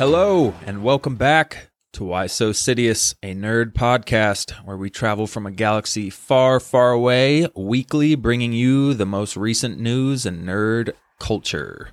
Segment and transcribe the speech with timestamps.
[0.00, 5.44] Hello, and welcome back to Why So Sidious, a nerd podcast where we travel from
[5.44, 11.90] a galaxy far, far away, weekly bringing you the most recent news and nerd culture.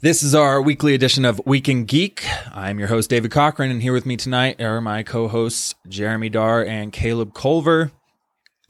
[0.00, 2.24] This is our weekly edition of Week in Geek.
[2.54, 6.28] I'm your host, David Cochran, and here with me tonight are my co hosts, Jeremy
[6.28, 7.90] Dar and Caleb Culver.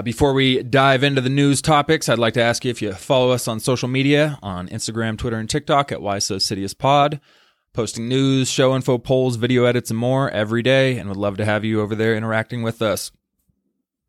[0.02, 3.32] Before we dive into the news topics, I'd like to ask you if you follow
[3.32, 7.20] us on social media on Instagram, Twitter, and TikTok at Why So Sidious Pod
[7.72, 11.44] posting news, show info, polls, video edits, and more every day, and would love to
[11.44, 13.12] have you over there interacting with us.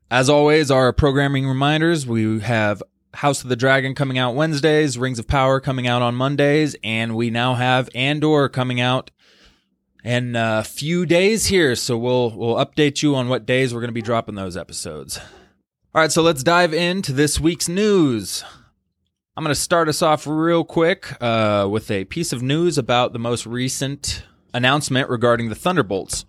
[0.10, 5.20] As always, our programming reminders we have House of the Dragon coming out Wednesdays, Rings
[5.20, 9.12] of Power coming out on Mondays, and we now have Andor coming out
[10.04, 11.76] in a few days here.
[11.76, 15.18] So we'll we'll update you on what days we're going to be dropping those episodes.
[15.94, 18.44] All right, so let's dive into this week's news.
[19.38, 23.14] I'm going to start us off real quick uh, with a piece of news about
[23.14, 26.26] the most recent announcement regarding the Thunderbolts.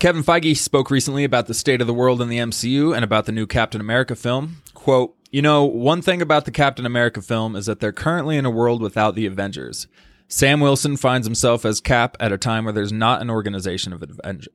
[0.00, 3.26] Kevin Feige spoke recently about the state of the world in the MCU and about
[3.26, 4.62] the new Captain America film.
[4.74, 8.44] Quote, You know, one thing about the Captain America film is that they're currently in
[8.44, 9.86] a world without the Avengers.
[10.26, 14.02] Sam Wilson finds himself as Cap at a time where there's not an organization of
[14.02, 14.48] Avengers.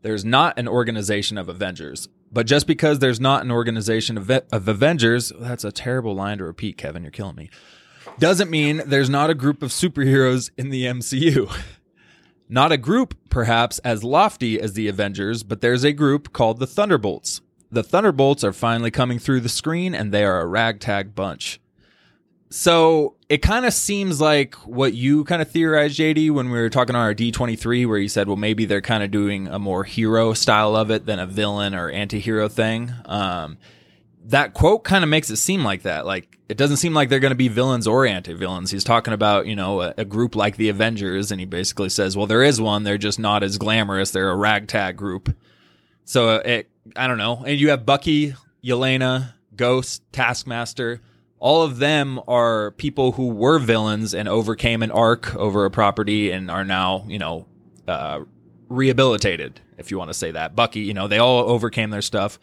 [0.00, 2.08] There's not an organization of Avengers.
[2.30, 6.44] But just because there's not an organization of, of Avengers, that's a terrible line to
[6.44, 7.02] repeat, Kevin.
[7.02, 7.50] You're killing me.
[8.18, 11.50] Doesn't mean there's not a group of superheroes in the MCU.
[12.50, 16.66] Not a group, perhaps, as lofty as the Avengers, but there's a group called the
[16.66, 17.42] Thunderbolts.
[17.70, 21.60] The Thunderbolts are finally coming through the screen, and they are a ragtag bunch.
[22.50, 26.70] So it kind of seems like what you kind of theorized, JD, when we were
[26.70, 29.84] talking on our D23, where you said, well, maybe they're kind of doing a more
[29.84, 32.92] hero style of it than a villain or anti hero thing.
[33.04, 33.58] Um,
[34.24, 36.06] that quote kind of makes it seem like that.
[36.06, 38.70] Like, it doesn't seem like they're going to be villains or anti villains.
[38.70, 42.16] He's talking about, you know, a, a, group like the Avengers, and he basically says,
[42.16, 42.84] well, there is one.
[42.84, 44.10] They're just not as glamorous.
[44.10, 45.34] They're a ragtag group.
[46.06, 47.44] So it, I don't know.
[47.46, 48.34] And you have Bucky,
[48.64, 51.02] Yelena, Ghost, Taskmaster
[51.40, 56.30] all of them are people who were villains and overcame an arc over a property
[56.30, 57.46] and are now, you know,
[57.86, 58.20] uh,
[58.68, 60.56] rehabilitated, if you want to say that.
[60.56, 62.38] Bucky, you know, they all overcame their stuff.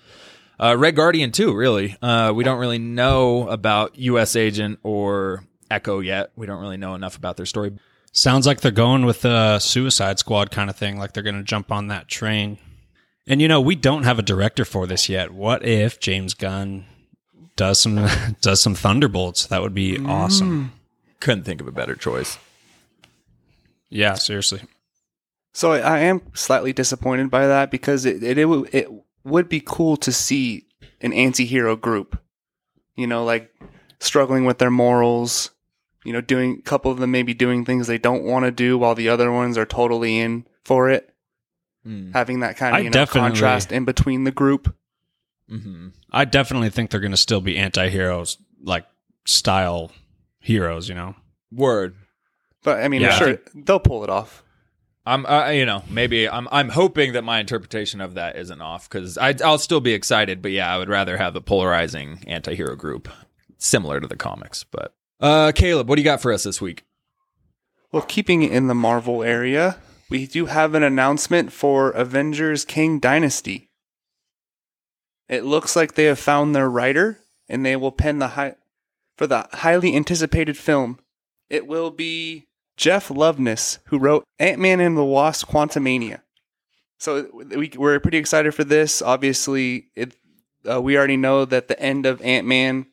[0.60, 1.98] Uh, Red Guardian too, really.
[2.02, 4.36] Uh, we don't really know about U.S.
[4.36, 6.32] Agent or Echo yet.
[6.36, 7.74] We don't really know enough about their story.
[8.14, 11.44] Sounds like they're going with the Suicide Squad kind of thing, like they're going to
[11.44, 12.58] jump on that train.
[13.28, 15.32] And you know, we don't have a director for this yet.
[15.32, 16.86] What if James Gunn
[17.56, 18.08] does some
[18.42, 19.48] does some thunderbolts.
[19.48, 20.08] That would be mm.
[20.08, 20.74] awesome.
[21.20, 22.38] Couldn't think of a better choice.
[23.90, 24.62] Yeah, seriously.
[25.54, 28.90] So I am slightly disappointed by that because it it, it, it
[29.24, 30.66] would be cool to see
[31.02, 32.20] an anti-hero group,
[32.96, 33.54] you know, like
[34.00, 35.52] struggling with their morals,
[36.04, 38.78] you know, doing a couple of them maybe doing things they don't want to do
[38.78, 41.14] while the other ones are totally in for it.
[41.86, 42.14] Mm.
[42.14, 44.76] Having that kind of you know, contrast in between the group.
[45.52, 45.90] Mm-hmm.
[46.12, 48.86] I definitely think they're going to still be anti-heroes, like
[49.26, 49.92] style
[50.40, 50.90] heroes.
[50.90, 51.16] You know,
[51.52, 51.96] word.
[52.64, 53.12] But I mean, yeah.
[53.12, 54.44] I'm sure they'll pull it off.
[55.08, 58.90] I'm, uh, you know, maybe I'm, I'm hoping that my interpretation of that isn't off
[58.90, 60.42] because I'll still be excited.
[60.42, 63.08] But yeah, I would rather have a polarizing anti-hero group
[63.60, 64.64] similar to the comics.
[64.64, 66.86] But uh, Caleb, what do you got for us this week?
[67.92, 69.78] Well, keeping in the Marvel area,
[70.10, 73.70] we do have an announcement for Avengers Kang Dynasty.
[75.28, 77.20] It looks like they have found their writer,
[77.50, 78.56] and they will pen the high
[79.18, 81.00] for the highly anticipated film.
[81.50, 82.48] It will be
[82.78, 86.22] Jeff Loveness, who wrote Ant Man and the Wasp: Quantumania.
[86.98, 89.02] So we, we're pretty excited for this.
[89.02, 90.16] Obviously, it,
[90.70, 92.88] uh, we already know that the end of Ant Man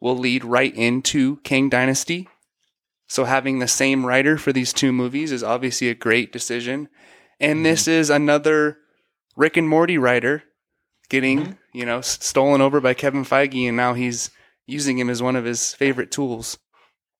[0.00, 2.28] will lead right into Kang Dynasty.
[3.06, 6.88] So having the same writer for these two movies is obviously a great decision.
[7.38, 7.62] And mm-hmm.
[7.64, 8.78] this is another
[9.36, 10.44] Rick and Morty writer
[11.08, 11.52] getting mm-hmm.
[11.74, 14.30] You know stolen over by Kevin Feige, and now he's
[14.66, 16.58] using him as one of his favorite tools.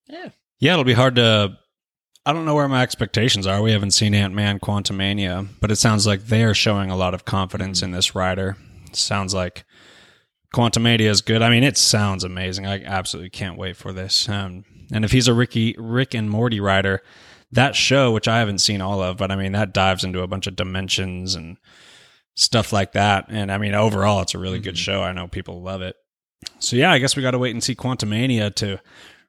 [0.06, 0.30] Yeah,
[0.60, 1.58] yeah, it'll be hard to.
[2.26, 3.60] I don't know where my expectations are.
[3.60, 7.12] We haven't seen Ant Man Quantumania, but it sounds like they are showing a lot
[7.12, 7.86] of confidence mm-hmm.
[7.86, 8.56] in this writer.
[8.92, 9.66] sounds like
[10.54, 11.42] Quantumania is good.
[11.42, 12.64] I mean, it sounds amazing.
[12.64, 14.26] I absolutely can't wait for this.
[14.26, 17.02] Um, and if he's a Ricky Rick and Morty writer,
[17.52, 20.26] that show, which I haven't seen all of, but I mean that dives into a
[20.26, 21.56] bunch of dimensions and
[22.34, 23.26] stuff like that.
[23.28, 24.64] And I mean, overall, it's a really mm-hmm.
[24.64, 25.02] good show.
[25.02, 25.96] I know people love it.
[26.58, 28.80] So yeah, I guess we got to wait and see Quantumania to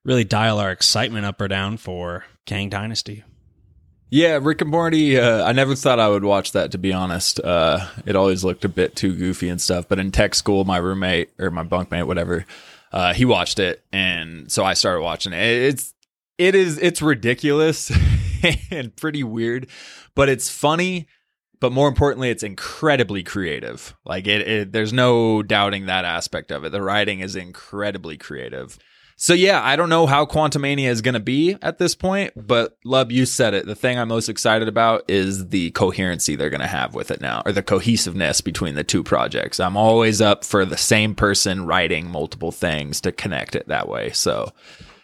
[0.04, 3.24] really dial our excitement up or down for Kang Dynasty.
[4.10, 5.18] Yeah, Rick and Morty.
[5.20, 6.72] Uh, I never thought I would watch that.
[6.72, 9.88] To be honest, uh, it always looked a bit too goofy and stuff.
[9.90, 12.46] But in tech school, my roommate or my bunkmate, whatever,
[12.92, 15.40] uh, he watched it, and so I started watching it.
[15.40, 15.94] It's
[16.38, 17.92] it is it's ridiculous.
[18.72, 19.68] and pretty weird,
[20.14, 21.08] but it's funny.
[21.60, 23.96] But more importantly, it's incredibly creative.
[24.06, 26.72] Like it, it, there's no doubting that aspect of it.
[26.72, 28.78] The writing is incredibly creative.
[29.18, 32.78] So yeah, I don't know how Quantumania is going to be at this point, but
[32.84, 33.66] Lub, you said it.
[33.66, 37.22] The thing I'm most excited about is the coherency they're going to have with it
[37.22, 39.62] now, or the cohesiveness between the two projects.
[39.62, 44.12] I'm always up for the same person writing multiple things to connect it that way.
[44.12, 44.52] So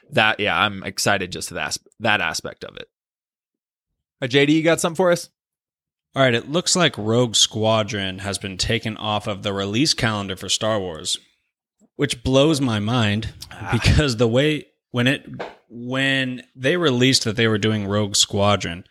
[0.10, 2.90] that yeah, I'm excited just that that aspect of it.
[4.22, 5.30] Uh, JD, you got something for us?
[6.14, 10.36] All right, it looks like Rogue Squadron has been taken off of the release calendar
[10.36, 11.18] for Star Wars,
[11.96, 13.34] which blows my mind
[13.72, 15.26] because the way when it
[15.70, 18.84] when they released that they were doing Rogue Squadron,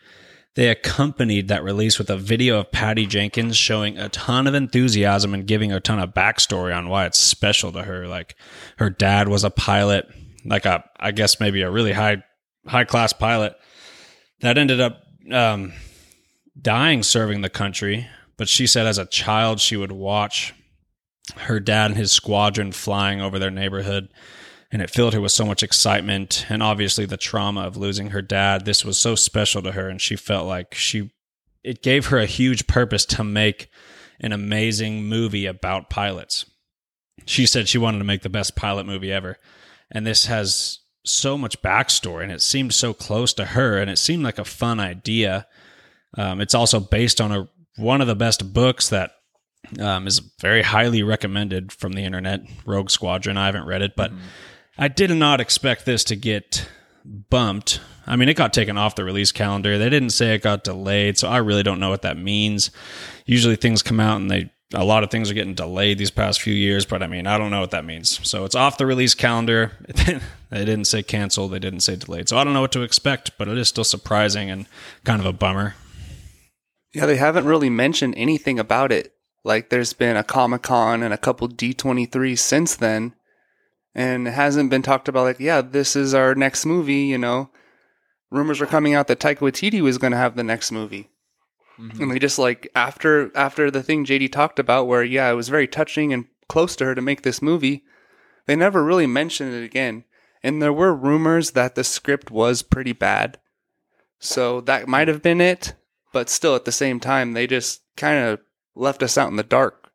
[0.55, 5.35] they accompanied that release with a video of Patty Jenkins showing a ton of enthusiasm
[5.35, 8.07] and giving a ton of backstory on why it's special to her.
[8.07, 8.35] Like
[8.79, 10.07] her dad was a pilot,
[10.43, 12.23] like a I guess maybe a really high
[12.65, 13.53] high class pilot
[14.39, 15.73] that ended up um,
[16.61, 18.07] dying serving the country.
[18.37, 20.53] But she said as a child she would watch
[21.37, 24.09] her dad and his squadron flying over their neighborhood
[24.71, 28.21] and it filled her with so much excitement and obviously the trauma of losing her
[28.21, 31.11] dad this was so special to her and she felt like she
[31.63, 33.69] it gave her a huge purpose to make
[34.19, 36.45] an amazing movie about pilots
[37.25, 39.37] she said she wanted to make the best pilot movie ever
[39.91, 43.97] and this has so much backstory and it seemed so close to her and it
[43.97, 45.47] seemed like a fun idea
[46.17, 49.11] um, it's also based on a one of the best books that
[49.79, 52.41] um, is very highly recommended from the internet.
[52.65, 53.37] Rogue Squadron.
[53.37, 54.21] I haven't read it, but mm-hmm.
[54.77, 56.67] I did not expect this to get
[57.05, 57.79] bumped.
[58.07, 59.77] I mean, it got taken off the release calendar.
[59.77, 62.71] They didn't say it got delayed, so I really don't know what that means.
[63.25, 66.41] Usually, things come out and they a lot of things are getting delayed these past
[66.41, 68.25] few years, but I mean, I don't know what that means.
[68.27, 69.73] So it's off the release calendar.
[69.87, 70.19] they
[70.65, 71.51] didn't say canceled.
[71.51, 72.29] They didn't say delayed.
[72.29, 74.67] So I don't know what to expect, but it is still surprising and
[75.03, 75.75] kind of a bummer.
[76.93, 79.13] Yeah, they haven't really mentioned anything about it.
[79.43, 83.15] Like there's been a Comic Con and a couple D23 since then,
[83.95, 87.49] and it hasn't been talked about like, yeah, this is our next movie, you know.
[88.29, 91.09] Rumors were coming out that Taika Waititi was going to have the next movie.
[91.79, 92.03] Mm-hmm.
[92.03, 95.49] And they just like after after the thing JD talked about where yeah, it was
[95.49, 97.83] very touching and close to her to make this movie,
[98.45, 100.03] they never really mentioned it again.
[100.43, 103.39] And there were rumors that the script was pretty bad.
[104.19, 105.73] So that might have been it,
[106.11, 108.39] but still at the same time they just kind of
[108.75, 109.89] left us out in the dark.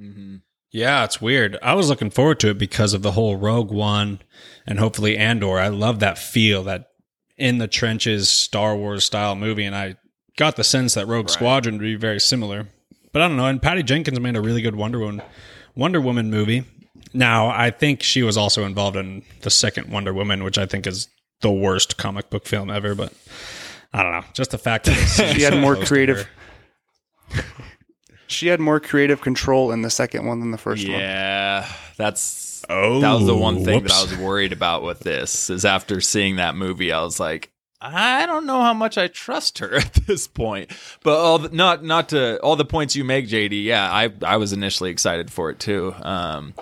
[0.00, 0.36] Mm-hmm.
[0.70, 1.56] Yeah, it's weird.
[1.62, 4.20] I was looking forward to it because of the whole Rogue One
[4.66, 5.58] and hopefully Andor.
[5.58, 6.90] I love that feel, that
[7.38, 9.96] in the trenches Star Wars style movie, and I
[10.36, 11.30] got the sense that Rogue right.
[11.30, 12.66] Squadron would be very similar.
[13.12, 13.46] But I don't know.
[13.46, 15.22] And Patty Jenkins made a really good Wonder Woman
[15.74, 16.64] Wonder Woman movie.
[17.14, 20.86] Now, I think she was also involved in the second Wonder Woman, which I think
[20.86, 21.08] is
[21.40, 22.94] the worst comic book film ever.
[22.94, 23.14] But
[23.96, 24.24] I don't know.
[24.34, 24.94] Just the fact that
[25.34, 26.28] she had more creative.
[28.26, 31.00] she had more creative control in the second one than the first yeah, one.
[31.00, 33.92] Yeah, that's oh, that was the one thing whoops.
[33.92, 35.48] that I was worried about with this.
[35.48, 37.50] Is after seeing that movie, I was like,
[37.80, 40.70] I don't know how much I trust her at this point.
[41.02, 43.64] But all the, not not to all the points you make, JD.
[43.64, 45.94] Yeah, I I was initially excited for it too.
[46.02, 46.52] Um,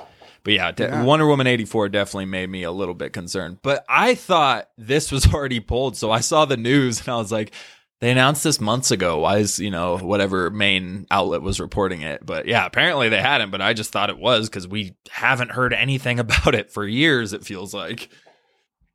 [0.45, 3.59] but yeah, de- yeah, Wonder Woman 84 definitely made me a little bit concerned.
[3.63, 5.97] But I thought this was already pulled.
[5.97, 7.53] So I saw the news and I was like,
[8.01, 9.21] they announced this months ago.
[9.21, 12.25] Why is, you know, whatever main outlet was reporting it?
[12.25, 15.73] But yeah, apparently they hadn't, but I just thought it was because we haven't heard
[15.73, 18.11] anything about it for years, it feels like.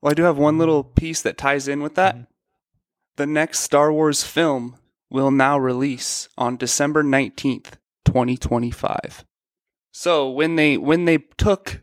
[0.02, 2.16] Well, I do have one little piece that ties in with that.
[2.16, 2.24] Mm-hmm.
[3.18, 4.78] The next Star Wars film
[5.10, 7.74] will now release on December 19th,
[8.06, 9.26] 2025.
[9.92, 11.82] So when they when they took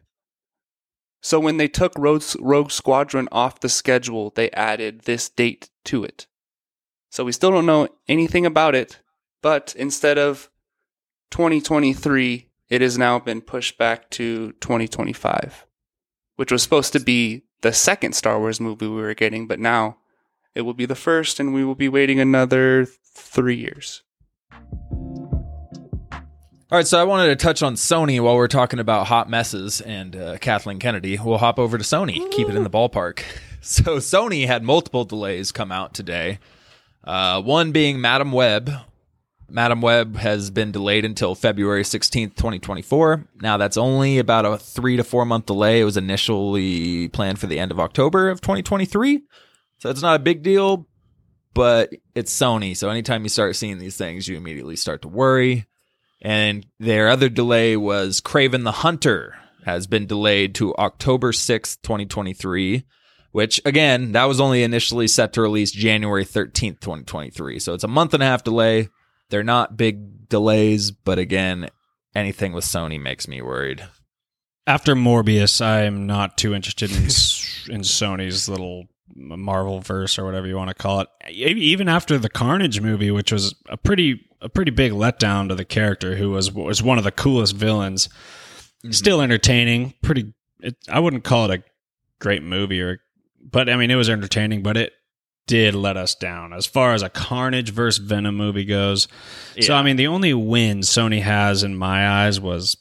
[1.20, 6.04] so when they took Rogue, Rogue Squadron off the schedule, they added this date to
[6.04, 6.28] it.
[7.10, 9.00] So we still don't know anything about it,
[9.42, 10.50] but instead of
[11.32, 15.66] 2023, it has now been pushed back to 2025,
[16.36, 19.96] which was supposed to be the second Star Wars movie we were getting, but now
[20.54, 24.02] it will be the first, and we will be waiting another three years.
[26.68, 29.80] All right, so I wanted to touch on Sony while we're talking about hot messes
[29.80, 31.16] and uh, Kathleen Kennedy.
[31.16, 33.22] We'll hop over to Sony, keep it in the ballpark.
[33.62, 36.38] So Sony had multiple delays come out today.
[37.02, 38.70] Uh, one being Madame Web.
[39.48, 43.26] Madame Web has been delayed until February 16th, 2024.
[43.40, 45.80] Now that's only about a three to four month delay.
[45.80, 49.22] It was initially planned for the end of October of 2023.
[49.78, 50.86] So it's not a big deal,
[51.52, 52.76] but it's Sony.
[52.76, 55.66] So anytime you start seeing these things, you immediately start to worry.
[56.22, 62.84] And their other delay was Kraven the Hunter has been delayed to October 6th, 2023,
[63.32, 67.58] which again, that was only initially set to release January 13th, 2023.
[67.58, 68.88] So it's a month and a half delay.
[69.28, 71.68] They're not big delays, but again,
[72.14, 73.86] anything with Sony makes me worried.
[74.68, 76.96] After Morbius, I'm not too interested in
[77.68, 78.84] in Sony's little
[79.16, 81.08] Marvel verse or whatever you want to call it.
[81.30, 85.64] Even after the Carnage movie, which was a pretty a pretty big letdown to the
[85.64, 88.08] character, who was was one of the coolest villains.
[88.08, 88.92] Mm-hmm.
[88.92, 89.94] Still entertaining.
[90.02, 90.32] Pretty.
[90.60, 91.64] It, I wouldn't call it a
[92.20, 93.00] great movie, or
[93.40, 94.62] but I mean it was entertaining.
[94.62, 94.92] But it
[95.46, 99.08] did let us down as far as a Carnage versus Venom movie goes.
[99.56, 99.64] Yeah.
[99.64, 102.76] So I mean the only win Sony has in my eyes was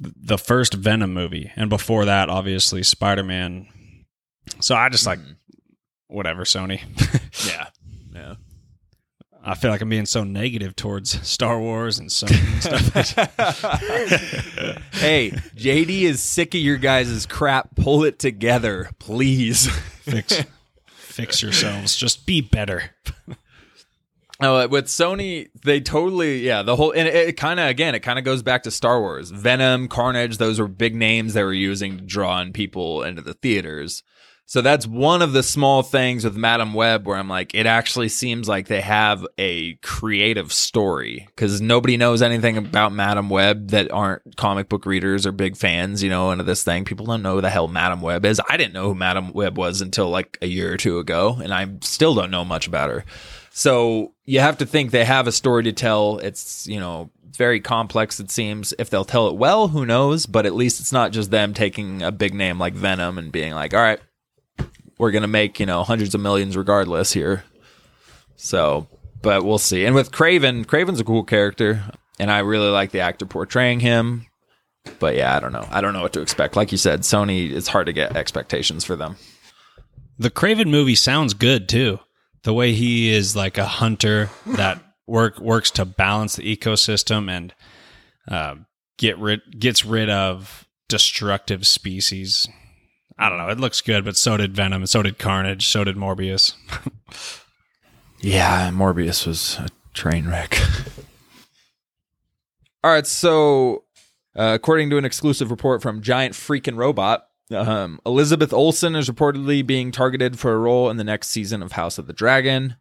[0.00, 3.68] the first Venom movie, and before that, obviously Spider Man.
[4.60, 5.32] So I just like mm-hmm
[6.14, 6.80] whatever, Sony.
[7.46, 7.68] yeah.
[8.14, 8.34] Yeah.
[9.46, 13.14] I feel like I'm being so negative towards Star Wars and Sony stuff.
[14.92, 17.76] hey, JD is sick of your guys' crap.
[17.76, 19.68] Pull it together, please.
[20.00, 20.42] fix,
[20.86, 21.94] fix yourselves.
[21.94, 22.94] Just be better.
[24.40, 27.94] Oh, uh, with Sony, they totally, yeah, the whole, and it, it kind of, again,
[27.94, 29.30] it kind of goes back to Star Wars.
[29.30, 33.34] Venom, Carnage, those were big names they were using to draw in people into the
[33.34, 34.02] theaters.
[34.46, 38.10] So that's one of the small things with Madame Web where I'm like, it actually
[38.10, 43.90] seems like they have a creative story because nobody knows anything about Madame Web that
[43.90, 46.84] aren't comic book readers or big fans, you know, into this thing.
[46.84, 48.40] People don't know who the hell Madame Web is.
[48.48, 51.52] I didn't know who Madame Web was until like a year or two ago, and
[51.52, 53.04] I still don't know much about her.
[53.50, 56.18] So you have to think they have a story to tell.
[56.18, 58.74] It's, you know, very complex, it seems.
[58.78, 60.26] If they'll tell it well, who knows?
[60.26, 63.54] But at least it's not just them taking a big name like Venom and being
[63.54, 64.00] like, all right,
[65.04, 67.44] we're going to make, you know, hundreds of millions regardless here.
[68.36, 68.88] So,
[69.20, 69.84] but we'll see.
[69.84, 71.84] And with Kraven, Kraven's a cool character,
[72.18, 74.26] and I really like the actor portraying him.
[74.98, 75.68] But yeah, I don't know.
[75.70, 76.56] I don't know what to expect.
[76.56, 79.16] Like you said, Sony, it's hard to get expectations for them.
[80.18, 81.98] The Kraven movie sounds good too.
[82.44, 87.54] The way he is like a hunter that work works to balance the ecosystem and
[88.26, 88.54] uh,
[88.96, 92.48] get rid gets rid of destructive species.
[93.18, 93.48] I don't know.
[93.48, 96.54] It looks good, but so did Venom, so did Carnage, so did Morbius.
[98.20, 100.58] yeah, Morbius was a train wreck.
[102.82, 103.84] All right, so
[104.36, 109.64] uh, according to an exclusive report from Giant Freaking Robot, um, Elizabeth Olsen is reportedly
[109.64, 112.76] being targeted for a role in the next season of House of the Dragon.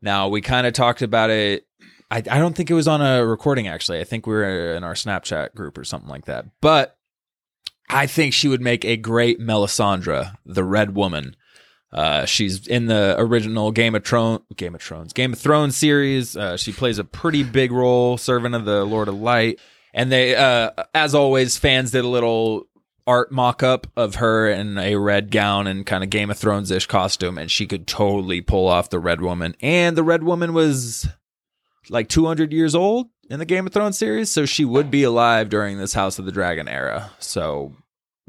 [0.00, 1.66] Now, we kind of talked about it.
[2.10, 4.00] I, I don't think it was on a recording, actually.
[4.00, 6.46] I think we were in our Snapchat group or something like that.
[6.60, 6.96] But
[7.88, 11.36] I think she would make a great Melisandre, the Red Woman.
[11.92, 16.36] Uh, she's in the original Game of Thrones, Game of Thrones, Game of Thrones series.
[16.36, 19.60] Uh, she plays a pretty big role, servant of the Lord of Light.
[19.92, 22.66] And they, uh, as always, fans did a little
[23.06, 26.70] art mock up of her in a red gown and kind of Game of Thrones
[26.70, 29.54] ish costume, and she could totally pull off the Red Woman.
[29.60, 31.06] And the Red Woman was
[31.90, 35.48] like 200 years old in the Game of Thrones series, so she would be alive
[35.48, 37.10] during this House of the Dragon era.
[37.18, 37.74] So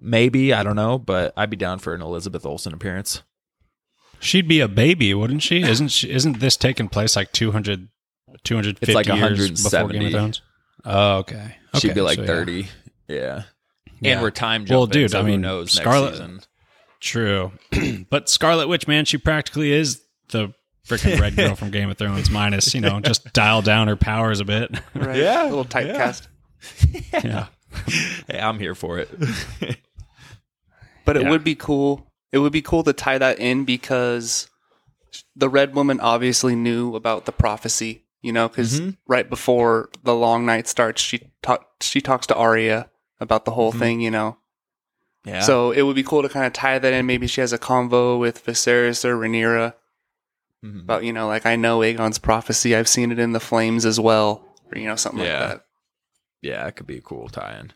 [0.06, 3.24] Maybe I don't know, but I'd be down for an Elizabeth Olsen appearance.
[4.20, 5.62] She'd be a baby, wouldn't she?
[5.62, 7.88] Isn't she, isn't this taking place like 200,
[8.44, 10.42] 250 it's like years before Game of Thrones?
[10.84, 11.56] Oh, okay.
[11.74, 11.80] okay.
[11.80, 12.68] She'd be like so, 30.
[13.08, 13.16] Yeah.
[13.16, 13.44] yeah.
[14.02, 14.12] yeah.
[14.12, 14.78] And we're time jumping.
[14.78, 16.48] Well, dude, so I mean, knows Scarlet.
[17.00, 17.54] True.
[18.10, 20.54] but Scarlet Witch, man, she practically is the
[20.88, 24.40] freaking red girl from Game of Thrones, minus, you know, just dial down her powers
[24.40, 24.72] a bit.
[24.94, 25.18] Right.
[25.18, 25.44] Yeah.
[25.44, 26.28] A little typecast.
[27.14, 27.22] Yeah.
[27.24, 27.46] yeah.
[28.28, 29.10] hey, I'm here for it.
[31.06, 31.30] But it yeah.
[31.30, 32.08] would be cool.
[32.32, 34.50] It would be cool to tie that in because
[35.36, 38.92] the Red Woman obviously knew about the prophecy, you know, because mm-hmm.
[39.08, 43.72] right before the long night starts, she talk, she talks to Arya about the whole
[43.72, 43.80] mm-hmm.
[43.80, 44.38] thing, you know.
[45.26, 45.42] Yeah.
[45.42, 47.06] So it would be cool to kind of tie that in.
[47.06, 49.74] Maybe she has a convo with Viserys or Rhaenyra
[50.64, 50.80] mm-hmm.
[50.80, 52.76] about, you know, like I know Aegon's prophecy.
[52.76, 55.40] I've seen it in the flames as well, or you know, something yeah.
[55.40, 55.66] like that.
[56.42, 57.74] Yeah, it could be a cool tie-in.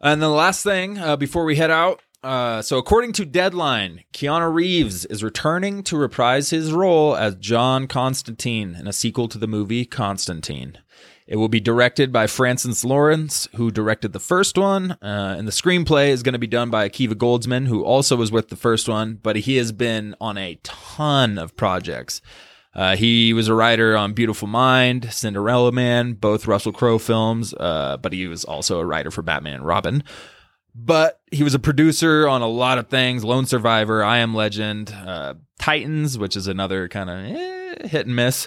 [0.00, 2.02] And then the last thing uh, before we head out.
[2.22, 7.86] Uh, so, according to Deadline, Keanu Reeves is returning to reprise his role as John
[7.86, 10.78] Constantine in a sequel to the movie Constantine.
[11.26, 15.52] It will be directed by Francis Lawrence, who directed the first one, uh, and the
[15.52, 18.88] screenplay is going to be done by Akiva Goldsman, who also was with the first
[18.88, 22.20] one, but he has been on a ton of projects.
[22.76, 27.96] Uh, he was a writer on Beautiful Mind, Cinderella Man, both Russell Crowe films, uh,
[27.96, 30.04] but he was also a writer for Batman and Robin.
[30.74, 34.92] But he was a producer on a lot of things Lone Survivor, I Am Legend,
[34.92, 38.46] uh, Titans, which is another kind of eh, hit and miss.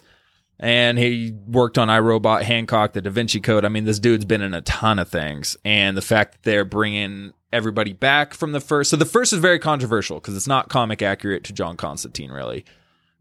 [0.59, 3.63] And he worked on iRobot, Hancock, The Da Vinci Code.
[3.63, 5.55] I mean, this dude's been in a ton of things.
[5.63, 8.89] And the fact that they're bringing everybody back from the first.
[8.89, 12.65] So the first is very controversial because it's not comic accurate to John Constantine, really.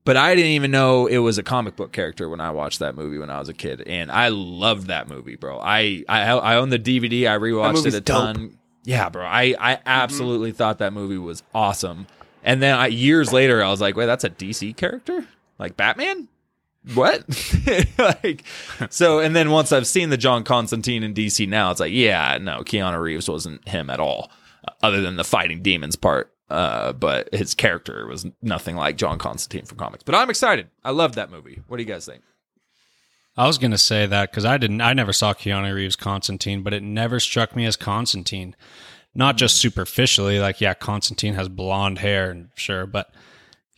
[0.04, 2.95] But I didn't even know it was a comic book character when I watched that
[2.95, 5.61] movie when I was a kid, and I loved that movie, bro.
[5.61, 7.30] I I, I own the DVD.
[7.30, 8.57] I rewatched it a ton.
[8.85, 9.26] Yeah, bro.
[9.26, 12.07] I I absolutely thought that movie was awesome.
[12.42, 15.26] And then I, years later, I was like, wait, that's a DC character,
[15.59, 16.28] like Batman.
[16.95, 17.25] What?
[17.99, 18.45] like,
[18.91, 22.39] so, and then once I've seen the John Constantine in DC now, it's like, yeah,
[22.41, 24.31] no, Keanu Reeves wasn't him at all,
[24.67, 26.33] uh, other than the fighting demons part.
[26.49, 30.03] Uh, but his character was nothing like John Constantine from comics.
[30.03, 30.69] But I'm excited.
[30.83, 31.61] I love that movie.
[31.67, 32.23] What do you guys think?
[33.37, 36.75] I was to say that because I didn't, I never saw Keanu Reeves Constantine, but
[36.75, 38.57] it never struck me as Constantine.
[39.15, 43.13] Not just superficially, like, yeah, Constantine has blonde hair, and sure, but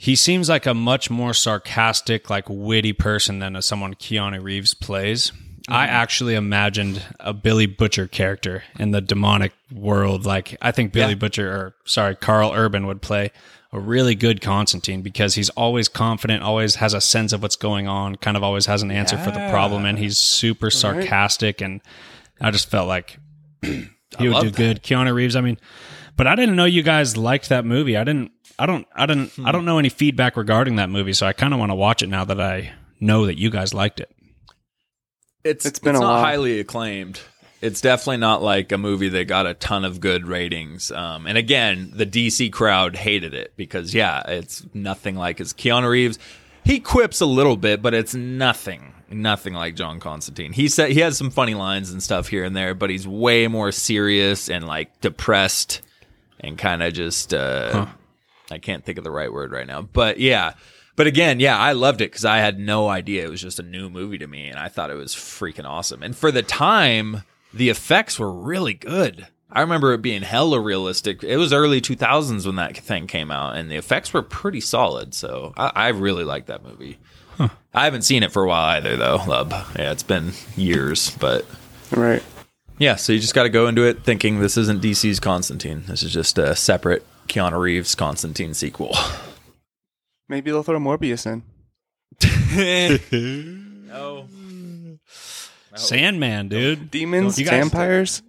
[0.02, 4.72] he seems like a much more sarcastic, like witty person than a, someone Keanu Reeves
[4.72, 5.30] plays.
[5.68, 10.24] I actually imagined a Billy Butcher character in the demonic world.
[10.24, 11.16] Like, I think Billy Yeah.
[11.16, 13.30] Butcher, or sorry, Karl Urban would play
[13.74, 17.86] a really good Constantine because he's always confident, always has a sense of what's going
[17.86, 21.60] on, kind of always has an answer for the problem, and he's super sarcastic.
[21.60, 21.82] And
[22.40, 23.18] I just felt like
[23.62, 23.68] he
[24.20, 24.56] would do that.
[24.56, 24.82] good.
[24.82, 25.58] Keanu Reeves, I mean,
[26.16, 27.98] but I didn't know you guys liked that movie.
[27.98, 28.32] I didn't.
[28.60, 28.86] I don't.
[28.94, 29.30] I didn't.
[29.32, 29.46] Hmm.
[29.46, 32.02] I don't know any feedback regarding that movie, so I kind of want to watch
[32.02, 34.10] it now that I know that you guys liked it.
[35.44, 36.20] It's It's been a not while.
[36.22, 37.20] highly acclaimed.
[37.62, 40.90] It's definitely not like a movie that got a ton of good ratings.
[40.90, 45.88] Um, and again, the DC crowd hated it because yeah, it's nothing like his Keanu
[45.88, 46.18] Reeves.
[46.64, 50.52] He quips a little bit, but it's nothing, nothing like John Constantine.
[50.52, 53.46] He said he has some funny lines and stuff here and there, but he's way
[53.46, 55.80] more serious and like depressed
[56.38, 57.86] and kind of just uh,
[58.52, 59.82] I can't think of the right word right now.
[59.82, 60.54] But yeah.
[60.96, 63.62] But again, yeah, I loved it because I had no idea it was just a
[63.62, 66.02] new movie to me, and I thought it was freaking awesome.
[66.02, 67.22] And for the time,
[67.54, 69.26] the effects were really good.
[69.50, 71.24] I remember it being hella realistic.
[71.24, 75.14] It was early 2000s when that thing came out, and the effects were pretty solid.
[75.14, 76.98] So I, I really liked that movie.
[77.72, 79.50] I haven't seen it for a while either, though, Lub.
[79.78, 81.46] Yeah, it's been years, but
[81.90, 82.22] Right.
[82.78, 82.96] yeah.
[82.96, 85.84] So you just got to go into it thinking this isn't DC's Constantine.
[85.86, 88.96] This is just a separate Keanu Reeves Constantine sequel.
[90.28, 91.42] Maybe they'll throw Morbius in.
[93.88, 94.26] no.
[95.74, 96.90] Sandman, dude.
[96.90, 98.22] Demons, You guys- vampires.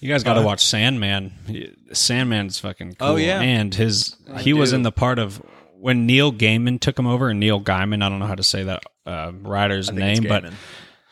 [0.00, 1.32] You guys got to watch Sandman.
[1.92, 3.08] Sandman's fucking cool.
[3.08, 3.40] Oh, yeah.
[3.40, 4.76] and his he was do.
[4.76, 5.42] in the part of
[5.76, 8.04] when Neil Gaiman took him over, and Neil Gaiman.
[8.04, 10.44] I don't know how to say that uh, writer's name, but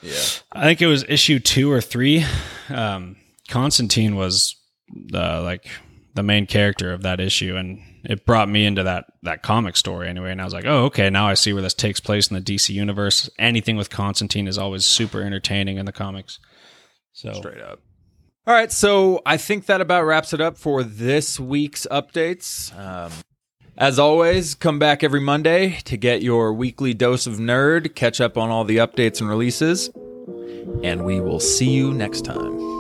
[0.03, 0.13] yeah.
[0.53, 2.25] I think it was issue two or three.
[2.69, 3.17] Um,
[3.49, 4.55] Constantine was
[4.89, 5.69] the like
[6.17, 10.09] the main character of that issue, and it brought me into that that comic story
[10.09, 10.33] anyway.
[10.33, 12.41] And I was like, oh, okay, now I see where this takes place in the
[12.43, 13.31] DC universe.
[13.39, 16.41] Anything with Constantine is always super entertaining in the comics.
[17.13, 17.81] So straight up.
[18.47, 22.77] All right, so I think that about wraps it up for this week's updates.
[22.79, 23.11] Um,
[23.77, 28.39] as always, come back every Monday to get your weekly dose of nerd, catch up
[28.39, 29.91] on all the updates and releases,
[30.85, 32.76] and we will see you next time.